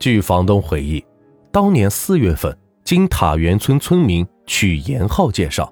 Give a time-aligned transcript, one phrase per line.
[0.00, 1.04] 据房东回忆，
[1.52, 5.70] 当年四月份，经塔园村村民曲延浩介绍，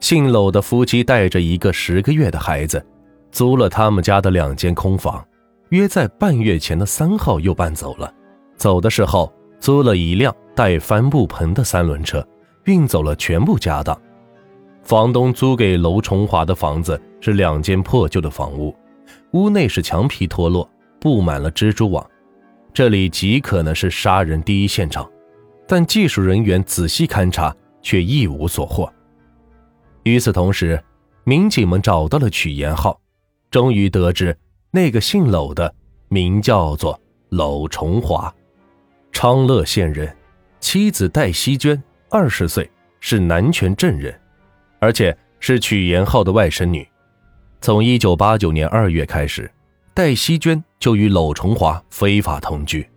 [0.00, 2.84] 姓娄的夫妻带着一个十个月的孩子，
[3.30, 5.24] 租了他们家的两间空房，
[5.68, 8.12] 约在半月前的三号又搬走了。
[8.56, 12.26] 走的时候，租了一辆带帆布棚的三轮车，
[12.64, 13.96] 运走了全部家当。
[14.82, 18.74] 房东租给娄崇华的房子是两间破旧的房屋，
[19.34, 20.68] 屋内是墙皮脱落，
[20.98, 22.04] 布满了蜘蛛网。
[22.72, 25.10] 这里极可能是杀人第一现场，
[25.66, 28.92] 但技术人员仔细勘查却一无所获。
[30.04, 30.82] 与此同时，
[31.24, 33.00] 民警们找到了曲延浩，
[33.50, 34.36] 终于得知
[34.70, 35.74] 那个姓娄的
[36.08, 36.98] 名叫做
[37.30, 38.32] 娄崇华，
[39.10, 40.14] 昌乐县人，
[40.60, 44.18] 妻子戴希娟二十岁，是南泉镇人，
[44.78, 46.86] 而且是曲延浩的外甥女。
[47.60, 49.50] 从一九八九年二月开始。
[49.98, 52.88] 戴希娟就与娄崇华非法同居，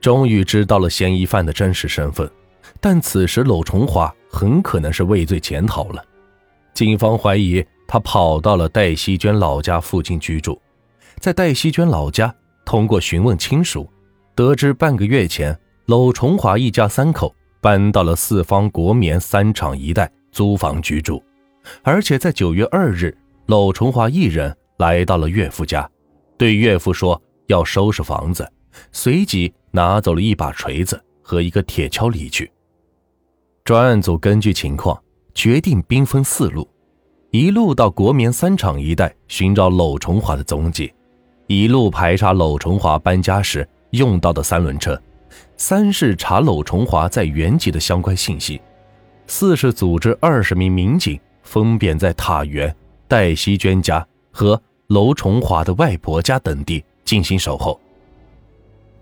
[0.00, 2.28] 终于知道了嫌疑犯的真实身份，
[2.80, 6.04] 但此时娄崇华很可能是畏罪潜逃了。
[6.74, 10.60] 警方怀疑他跑到了戴希娟老家附近居住，
[11.20, 13.88] 在戴希娟老家，通过询问亲属，
[14.34, 21.22] 得知半个月前娄崇华一家三口搬到了四方国棉三厂一带租房居住，
[21.84, 23.16] 而且在九月二日，
[23.46, 25.88] 娄崇华一人来到了岳父家。
[26.38, 28.50] 对岳父说要收拾房子，
[28.92, 32.50] 随即拿走了一把锤子和一个铁锹离去。
[33.64, 35.00] 专案组根据情况
[35.34, 36.68] 决定兵分四路，
[37.30, 40.92] 一路到国棉三厂一带寻找娄崇华的踪迹，
[41.46, 45.00] 一路排查娄崇华搬家时用到的三轮车，
[45.56, 48.60] 三是查娄崇华在原籍的相关信息，
[49.26, 52.74] 四是组织二十名民警分别在塔园、
[53.08, 54.60] 戴希娟家和。
[54.88, 57.80] 娄崇华的外婆家等地进行守候。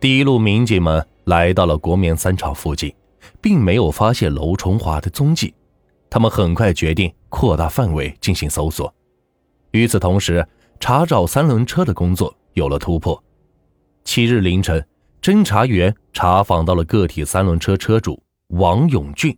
[0.00, 2.94] 第一路民警们来到了国棉三厂附近，
[3.40, 5.54] 并没有发现娄崇华的踪迹。
[6.08, 8.92] 他们很快决定扩大范围进行搜索。
[9.72, 10.46] 与此同时，
[10.78, 13.22] 查找三轮车的工作有了突破。
[14.04, 14.86] 七日凌晨，
[15.20, 19.36] 侦查员查访到了个体三轮车车主王永俊。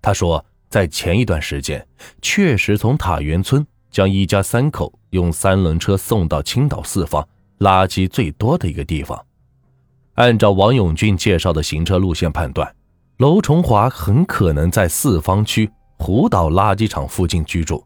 [0.00, 1.86] 他说，在前一段时间，
[2.20, 3.66] 确实从塔园村。
[3.92, 7.26] 将一家三口用三轮车送到青岛四方
[7.60, 9.18] 垃圾最多的一个地方。
[10.14, 12.74] 按照王永俊介绍的行车路线判断，
[13.18, 17.82] 娄崇华很可能在四方区湖岛垃圾场附近居住。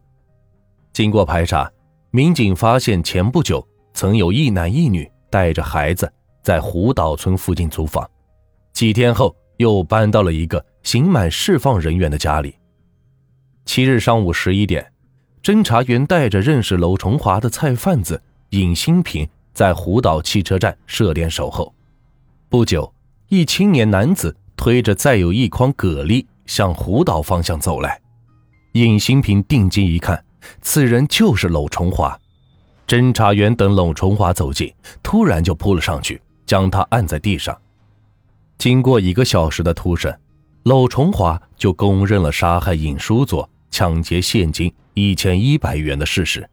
[0.91, 1.71] 经过排查，
[2.11, 6.11] 民警发现前不久曾有一男一女带着孩子
[6.41, 8.09] 在湖岛村附近租房，
[8.73, 12.55] 几天后又搬到了一个刑满释放人员的家里。
[13.65, 14.85] 七日上午十一点。
[15.41, 21.73] 侦查员带着认识娄崇华的菜贩子尹新平，在湖岛汽车站设点守候。
[22.49, 22.93] 不久，
[23.29, 27.99] 一青年男子推着载有一筐蛤蜊向湖岛方向走来。
[28.73, 30.23] 尹新平定睛一看，
[30.61, 32.17] 此人就是娄崇华。
[32.85, 34.73] 侦查员等娄崇华走近，
[35.03, 37.57] 突然就扑了上去，将他按在地上。
[38.57, 40.17] 经过一个小时的突审，
[40.63, 44.73] 娄崇华就供认了杀害尹书佐、抢劫现金。
[44.97, 46.49] 一千一百元的事实，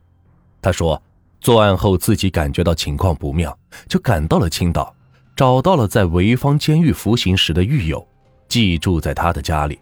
[0.60, 1.02] 他说，
[1.40, 4.94] 作案后自己感觉到情况不妙，就赶到了青岛，
[5.34, 8.06] 找到了在潍坊监狱服刑时的狱友，
[8.46, 9.80] 寄住在他的家里。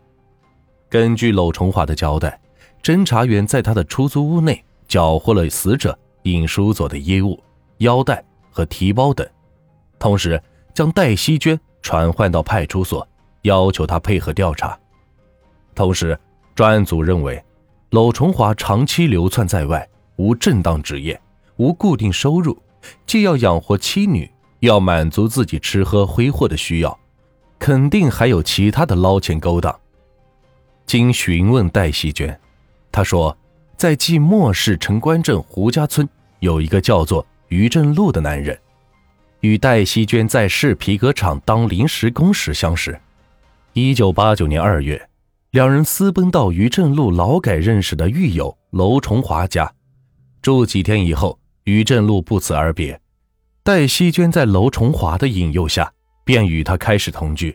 [0.88, 2.40] 根据娄崇华的交代，
[2.80, 7.42] 侦查员在他的出租屋内缴获了死者尹书佐的衣物、
[7.78, 9.28] 腰带和提包等，
[9.98, 10.40] 同时
[10.72, 13.04] 将戴希娟传唤到派出所，
[13.42, 14.78] 要求他配合调查。
[15.74, 16.16] 同时，
[16.54, 17.44] 专案组认为。
[17.92, 19.86] 娄崇华长期流窜在外，
[20.16, 21.20] 无正当职业，
[21.56, 22.56] 无固定收入，
[23.04, 24.30] 既要养活妻女，
[24.60, 26.98] 要满足自己吃喝挥霍的需要，
[27.58, 29.78] 肯定还有其他的捞钱勾当。
[30.86, 32.40] 经询问戴希娟，
[32.90, 33.36] 她说，
[33.76, 36.08] 在即墨市城关镇胡家村
[36.38, 38.58] 有一个叫做于振禄的男人，
[39.40, 42.98] 与戴希娟在市皮革厂当临时工时相识。
[43.74, 45.06] 一九八九年二月。
[45.52, 49.70] 两人私奔到于振禄劳改认识的狱友娄崇华家，
[50.40, 52.98] 住几天以后，于振禄不辞而别。
[53.62, 55.92] 戴希娟在娄崇华的引诱下，
[56.24, 57.54] 便与他开始同居。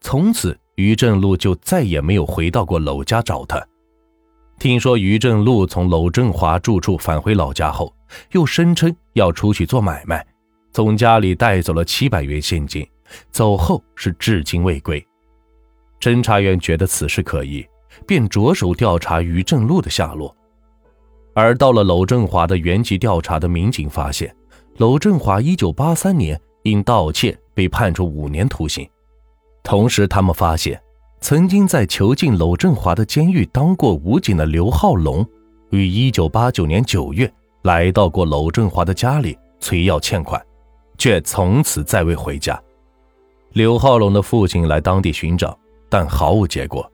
[0.00, 3.62] 从此，于振禄就再也没有回到过娄家找他。
[4.58, 7.94] 听说于振禄从娄振华住处返回老家后，
[8.32, 10.26] 又声称要出去做买卖，
[10.72, 12.88] 从家里带走了七百元现金，
[13.30, 15.06] 走后是至今未归。
[16.04, 17.66] 侦查员觉得此事可疑，
[18.06, 20.36] 便着手调查于正禄的下落。
[21.32, 24.30] 而到了娄振华的原籍调查的民警发现，
[24.76, 28.86] 娄振华1983年因盗窃被判处五年徒刑。
[29.62, 30.78] 同时，他们发现
[31.22, 35.26] 曾经在囚禁娄振华的监狱当过武警的刘浩龙，
[35.70, 40.38] 于1989年9月来到过娄振华的家里催要欠款，
[40.98, 42.62] 却从此再未回家。
[43.54, 45.58] 刘浩龙的父亲来当地寻找，
[45.94, 46.90] 但毫无结果。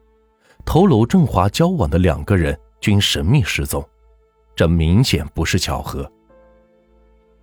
[0.67, 3.82] 同娄振华交往的两个人均神秘失踪，
[4.55, 6.06] 这明显不是巧合。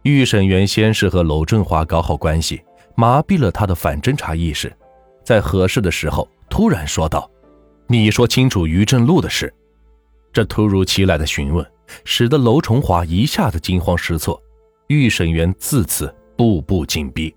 [0.03, 2.61] 预审员先是和娄振华搞好关系，
[2.93, 4.71] 麻痹了他的反侦查意识，
[5.23, 7.27] 在合适的时候突然说道
[7.89, 9.51] ：“你说清楚于振禄的事。”
[10.31, 11.65] 这突如其来的询问，
[12.05, 14.39] 使得娄崇华一下子惊慌失措。
[14.89, 17.35] 预审员自此步步紧逼。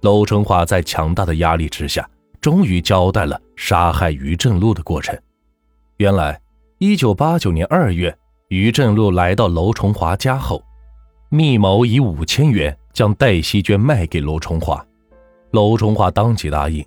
[0.00, 2.04] 娄崇华在强大的压力之下，
[2.44, 5.18] 终于交代了杀害于正禄的过程。
[5.96, 6.38] 原来，
[6.76, 8.14] 一九八九年二月，
[8.48, 10.62] 于正禄来到娄崇华家后，
[11.30, 14.86] 密谋以五千元将戴希娟卖给娄崇华。
[15.52, 16.84] 娄崇华当即答应，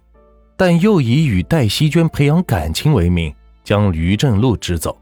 [0.56, 3.34] 但又以与戴希娟培养感情为名，
[3.64, 4.96] 将于正禄支走。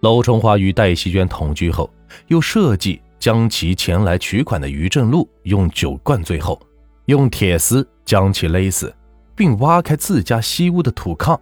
[0.00, 1.90] 娄崇华与戴希娟同居后，
[2.28, 6.58] 又设计将其前来取款的于正禄用酒灌醉后。
[7.04, 8.90] 用铁丝将其勒死，
[9.36, 11.38] 并挖开自家西屋的土炕，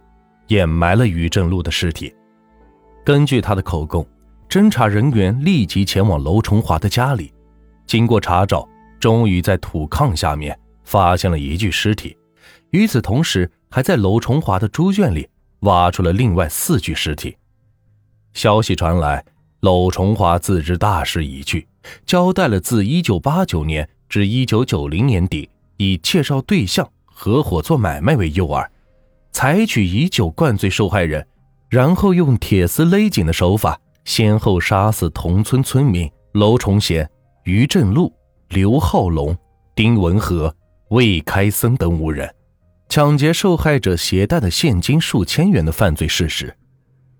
[0.47, 2.13] 掩埋了于正禄的尸体。
[3.03, 4.05] 根据他的口供，
[4.49, 7.33] 侦查人员立即前往娄崇华的家里，
[7.85, 8.67] 经过查找，
[8.99, 12.15] 终于在土炕下面发现了一具尸体。
[12.71, 15.27] 与此同时，还在娄崇华的猪圈里
[15.61, 17.35] 挖出了另外四具尸体。
[18.33, 19.23] 消息传来，
[19.61, 21.67] 娄崇华自知大势已去，
[22.05, 25.49] 交代了自1989年至1990年底。
[25.77, 26.87] 以介绍对象、
[27.23, 28.67] 合伙做买卖为诱饵，
[29.31, 31.25] 采取以酒灌醉受害人，
[31.69, 37.09] 然后用铁丝勒紧的手法，先后杀死同村村民娄崇贤、
[37.45, 38.11] 于振禄、
[38.49, 39.33] 刘浩龙、
[39.73, 40.53] 丁文和、
[40.89, 42.29] 魏开森等五人，
[42.89, 46.53] 抢劫受害者携带的现金数千元的犯罪事实。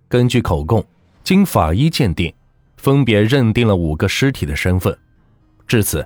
[0.09, 0.83] 根据口供，
[1.23, 2.33] 经法医鉴定，
[2.75, 4.99] 分别认定了五个尸体的身份。
[5.65, 6.05] 至此，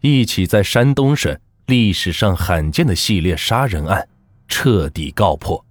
[0.00, 1.38] 一起在山东省。
[1.66, 4.08] 历史上罕见的系列杀人案
[4.46, 5.64] 彻底告破。